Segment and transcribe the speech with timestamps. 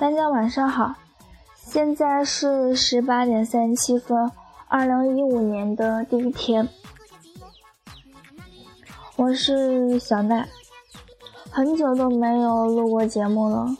[0.00, 0.96] 大家晚上好，
[1.54, 4.32] 现在是十八点三十七分，
[4.66, 6.68] 二零一五年的第一天，
[9.14, 10.48] 我是小奈，
[11.52, 13.76] 很久都没有录过节目了，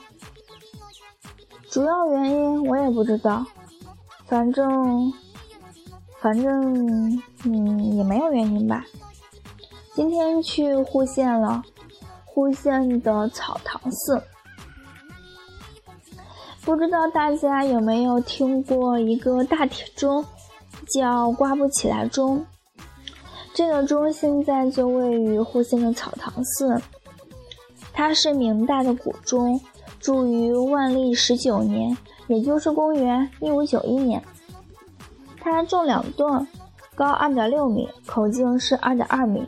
[1.68, 3.44] 主要原因我也不知道，
[4.26, 5.12] 反正
[6.20, 8.84] 反正嗯也没有原因吧。
[9.92, 11.64] 今天去户县了，
[12.40, 14.22] 户县的草堂寺。
[16.64, 20.24] 不知道大家有没有听过一个大铁钟，
[20.88, 22.46] 叫刮不起来钟。
[23.52, 26.80] 这个钟现在就位于户县的草堂寺，
[27.92, 29.60] 它是明代的古钟，
[29.98, 31.94] 铸于万历十九年，
[32.26, 34.22] 也就是公元一五九一年。
[35.42, 36.48] 它重两吨，
[36.94, 39.46] 高二点六米，口径是二点二米。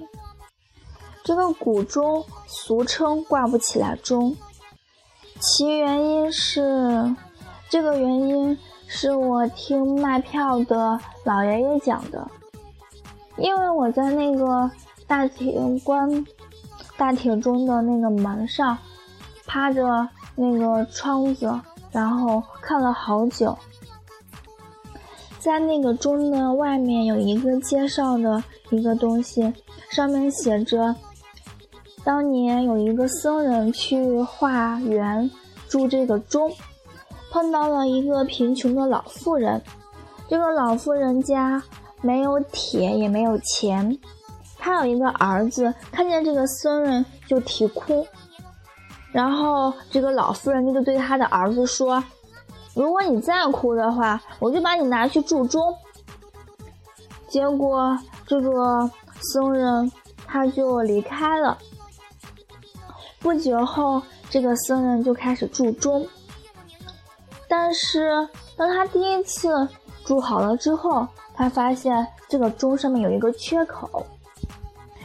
[1.24, 4.36] 这个古钟俗称挂不起来钟。
[5.38, 7.14] 其原因是，
[7.68, 12.28] 这个原因是我听卖票的老爷爷讲的。
[13.36, 14.70] 因为我在那个
[15.06, 16.26] 大铁关
[16.96, 18.76] 大铁钟的那个门上
[19.46, 21.60] 趴着那个窗子，
[21.92, 23.56] 然后看了好久。
[25.38, 29.52] 在那个钟的外面有一个介绍的一个东西，
[29.88, 30.94] 上面写着。
[32.04, 35.30] 当年有一个僧人去化缘
[35.68, 36.52] 铸这个钟，
[37.30, 39.62] 碰到了一个贫穷的老妇人。
[40.28, 41.62] 这个老妇人家
[42.00, 43.98] 没有铁也没有钱，
[44.58, 48.06] 他有一个儿子，看见这个僧人就啼哭。
[49.12, 52.02] 然后这个老妇人就对他的儿子说
[52.74, 55.62] ：“如果你再哭的话，我就把你拿去铸钟。”
[57.28, 59.92] 结果这个僧人
[60.26, 61.56] 他就离开了。
[63.22, 66.04] 不久后，这个僧人就开始铸钟。
[67.48, 69.68] 但是，当他第一次
[70.04, 74.04] 铸好了之后，他发现这个钟上面有一个缺口，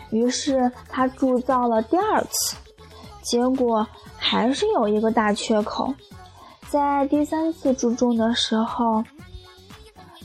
[0.10, 2.56] 于是他铸造了第二次，
[3.22, 3.86] 结果
[4.18, 5.94] 还是有一个大缺口。
[6.70, 9.04] 在第三次铸钟的时候，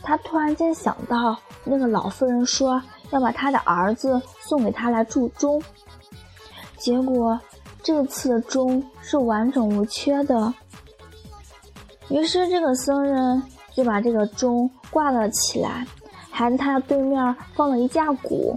[0.02, 5.62] 他突然间想到，那个老妇人说要把他的儿子送给他来铸钟，
[6.78, 7.38] 结果。
[7.82, 10.54] 这次的钟是完整无缺的，
[12.08, 13.42] 于是这个僧人
[13.74, 15.84] 就把这个钟挂了起来，
[16.30, 18.56] 还在他的对面放了一架鼓。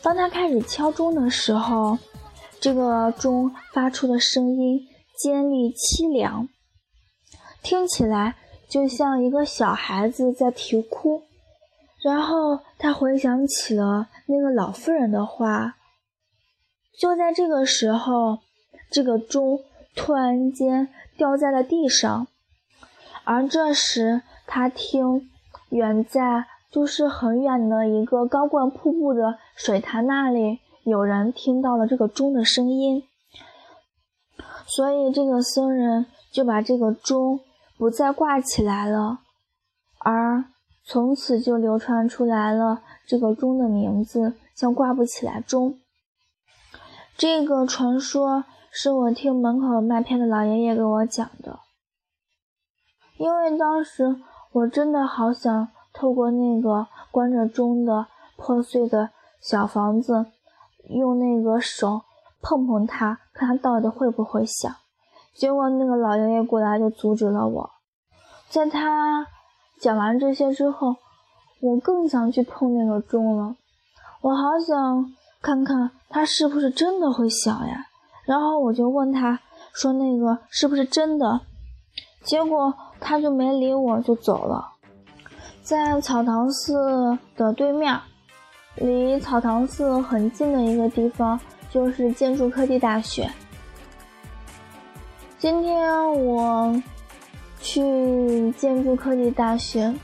[0.00, 1.98] 当他开始敲钟的时候，
[2.60, 4.80] 这个钟发出的声音
[5.18, 6.48] 尖利凄凉，
[7.64, 8.36] 听起来
[8.68, 11.24] 就像一个小孩子在啼哭。
[12.04, 15.75] 然后他回想起了那个老妇人的话。
[16.98, 18.38] 就在这个时候，
[18.90, 19.60] 这个钟
[19.94, 22.26] 突然间掉在了地上，
[23.24, 25.28] 而这时他听
[25.70, 33.02] 远在就是很远的一个高灌瀑布的水潭那里，有人听到了这个钟的声音，
[34.66, 37.40] 所以这个僧人就把这个钟
[37.76, 39.18] 不再挂起来了，
[39.98, 40.44] 而
[40.84, 45.78] 从此就流传出来了这个钟的名字，叫挂不起来钟。
[47.18, 51.60] 这个传说是我听门口卖片的老爷爷给我讲的，
[53.16, 54.20] 因为当时
[54.52, 58.06] 我真的好想透过那个关着钟的
[58.36, 59.08] 破碎的
[59.40, 60.26] 小房子，
[60.90, 62.02] 用那个手
[62.42, 64.70] 碰碰它，看它到底会不会响。
[65.34, 67.70] 结果那个老爷爷过来就阻止了我。
[68.50, 69.26] 在他
[69.80, 70.96] 讲完这些之后，
[71.62, 73.56] 我更想去碰那个钟了，
[74.20, 75.14] 我好想。
[75.46, 77.86] 看看它是不是真的会响呀？
[78.24, 79.38] 然后我就问他
[79.72, 81.40] 说：“那个是不是真的？”
[82.24, 84.72] 结果他就没理我，就走了。
[85.62, 87.96] 在草堂寺的对面，
[88.74, 91.38] 离草堂寺很近的一个地方
[91.70, 93.30] 就是建筑科技大学。
[95.38, 96.82] 今天我
[97.60, 99.94] 去建筑科技大学，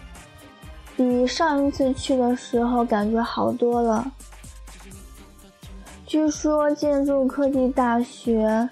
[0.97, 4.06] 比上一次去的时候感觉好多了。
[6.12, 8.69] 据说建筑科技大学，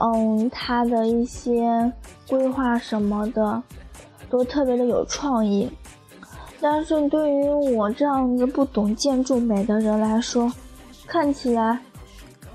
[0.00, 1.92] 嗯，它的一些
[2.28, 3.62] 规划什么的
[4.28, 5.70] 都特别的有创意，
[6.60, 10.52] 但是对于我这样子不懂建筑美的人来说，
[11.06, 11.78] 看起来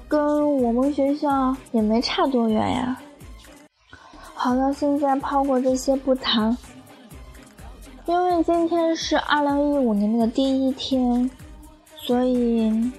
[0.09, 3.00] 跟我们学校也没差多远呀。
[4.33, 6.57] 好了，现在抛过这些不谈，
[8.05, 11.31] 因为今天是二零一五年的第一天，
[11.95, 12.91] 所以。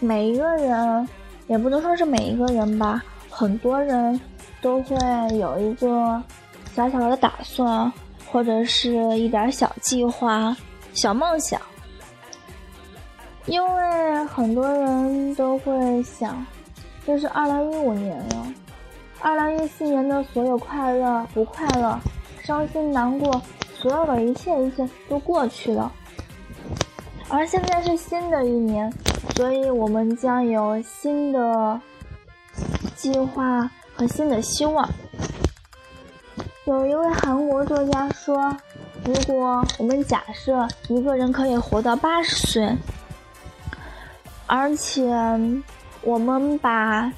[0.00, 1.08] 每一个人，
[1.46, 4.20] 也不能说是每一个人吧，很多人
[4.60, 4.96] 都会
[5.38, 6.22] 有一个
[6.74, 7.90] 小小的打算，
[8.30, 10.56] 或者是一点小计划、
[10.92, 11.60] 小梦想。
[13.46, 16.44] 因为很多人都会想，
[17.06, 18.46] 这是二零一五年了，
[19.20, 21.96] 二零一四年的所有快乐、不快乐、
[22.42, 23.40] 伤心、难过，
[23.72, 25.92] 所有的一切一切都过去了，
[27.28, 28.92] 而现在是新的一年，
[29.36, 31.78] 所以我们将有新的
[32.94, 34.88] 计划和新的希望。
[36.64, 38.56] 有一位韩国作家说，
[39.04, 42.76] 如果我们假设一个人可以活到八十岁。
[44.46, 45.04] 而且，
[46.02, 47.12] 我们把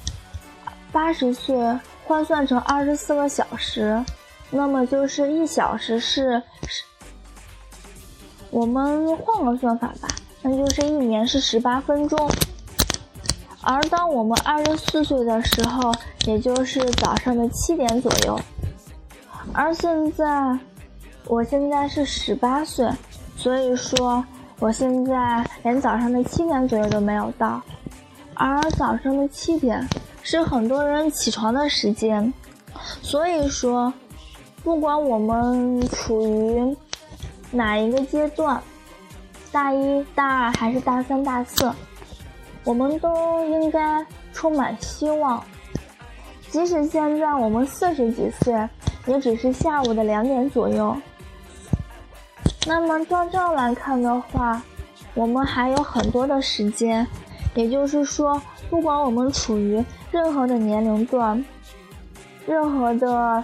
[0.91, 1.55] 八十岁
[2.03, 4.03] 换算成二十四个小时，
[4.49, 6.83] 那么就是一小时是是。
[8.49, 10.07] 我们换个算法吧，
[10.41, 12.29] 那就是一年是十八分钟。
[13.61, 15.91] 而当我们二十四岁的时候，
[16.25, 18.39] 也就是早上的七点左右。
[19.53, 20.57] 而现在，
[21.27, 22.89] 我现在是十八岁，
[23.35, 24.23] 所以说。
[24.61, 27.61] 我现在连早上的七点左右都没有到，
[28.33, 29.87] 而早上的七点
[30.21, 32.33] 是很多人起床的时间，
[33.01, 33.93] 所以说，
[34.61, 36.75] 不管我们处于
[37.51, 38.61] 哪一个阶段，
[39.51, 41.71] 大一、大二还是大三、大四，
[42.63, 45.43] 我们都应该充满希望。
[46.49, 48.67] 即使现在我们四十几岁，
[49.05, 50.95] 也只是下午的两点左右。
[52.67, 54.61] 那么照这样来看的话，
[55.13, 57.05] 我们还有很多的时间，
[57.55, 61.43] 也就是说，不管我们处于任何的年龄段，
[62.45, 63.43] 任何的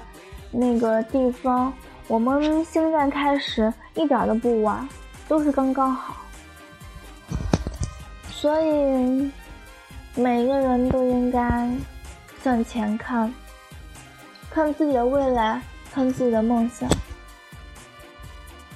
[0.51, 1.71] 那个地方，
[2.07, 4.87] 我们现在开始一点都不晚，
[5.27, 6.15] 都是刚刚好。
[8.31, 9.31] 所以，
[10.13, 11.69] 每个人都应该
[12.43, 13.33] 向前看，
[14.51, 15.61] 看自己的未来，
[15.91, 16.87] 看自己的梦想。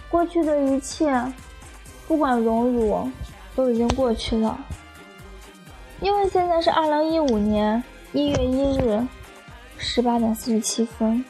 [0.10, 1.14] 过去的一切，
[2.08, 3.08] 不管荣辱，
[3.56, 4.60] 都已经过去了。
[6.02, 9.06] 因为现在是二零一五年一月一日
[9.78, 11.24] 十八点四十七分。